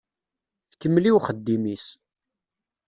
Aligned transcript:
Tkemmel 0.71 1.05
i 1.05 1.11
uxeddim-is. 1.17 1.85